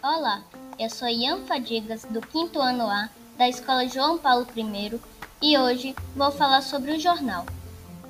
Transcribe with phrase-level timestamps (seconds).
[0.00, 0.44] Olá,
[0.78, 5.00] eu sou Ian Fadigas, do quinto ano A, da Escola João Paulo I,
[5.42, 7.44] e hoje vou falar sobre o jornal.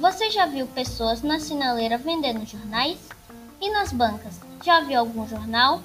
[0.00, 2.98] Você já viu pessoas na sinaleira vendendo jornais?
[3.60, 5.80] E nas bancas, já viu algum jornal?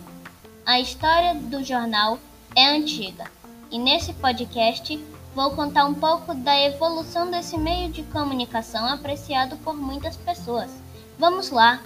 [0.65, 2.17] A história do jornal
[2.55, 3.29] é antiga,
[3.69, 4.99] e nesse podcast
[5.37, 10.71] vou contar um pouco da evolução desse meio de comunicação apreciado por muitas pessoas.
[11.19, 11.79] Vamos lá!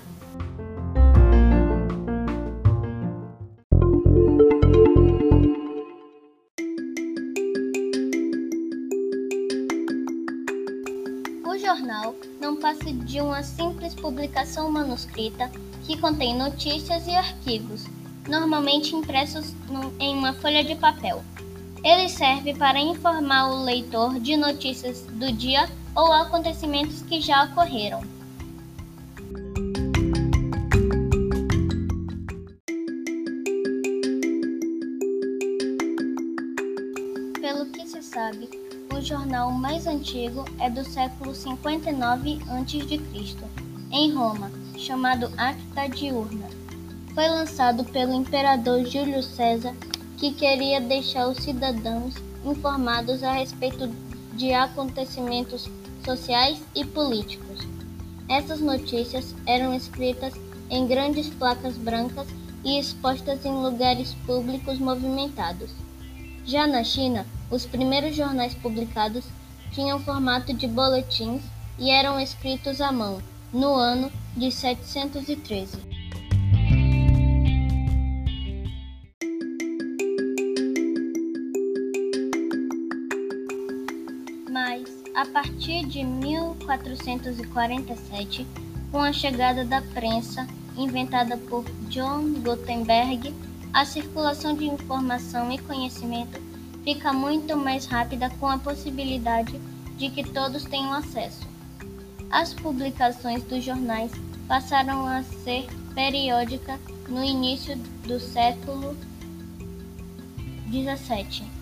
[11.46, 15.52] O jornal não passa de uma simples publicação manuscrita
[15.86, 17.86] que contém notícias e arquivos,
[18.30, 19.54] normalmente impressos
[20.00, 21.22] em uma folha de papel.
[21.84, 28.02] Ele serve para informar o leitor de notícias do dia ou acontecimentos que já ocorreram.
[37.42, 38.48] Pelo que se sabe,
[38.94, 43.02] o jornal mais antigo é do século 59 a.C.,
[43.92, 46.48] em Roma, chamado Acta Diurna.
[47.16, 49.76] Foi lançado pelo imperador Júlio César
[50.22, 52.14] que queria deixar os cidadãos
[52.46, 53.88] informados a respeito
[54.36, 55.68] de acontecimentos
[56.06, 57.68] sociais e políticos.
[58.30, 60.32] Essas notícias eram escritas
[60.70, 62.28] em grandes placas brancas
[62.64, 65.72] e expostas em lugares públicos movimentados.
[66.46, 69.26] Já na China, os primeiros jornais publicados
[69.72, 71.42] tinham formato de boletins
[71.80, 73.20] e eram escritos à mão,
[73.52, 76.01] no ano de 713.
[85.14, 88.48] A partir de 1447,
[88.92, 93.34] com a chegada da prensa, inventada por John Gutenberg,
[93.74, 96.40] a circulação de informação e conhecimento
[96.84, 99.60] fica muito mais rápida com a possibilidade
[99.98, 101.48] de que todos tenham acesso.
[102.30, 104.12] As publicações dos jornais
[104.48, 108.98] passaram a ser periódicas no início do século
[110.70, 111.61] XVII.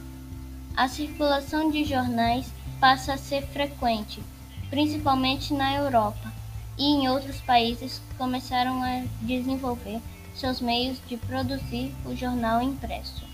[0.80, 4.24] A circulação de jornais passa a ser frequente,
[4.70, 6.32] principalmente na Europa,
[6.78, 10.00] e em outros países começaram a desenvolver
[10.34, 13.28] seus meios de produzir o jornal impresso.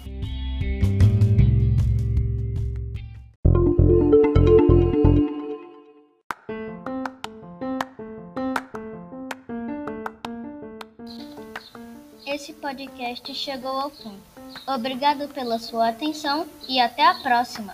[12.26, 14.20] Esse podcast chegou ao fim.
[14.68, 17.74] Obrigado pela sua atenção e até a próxima!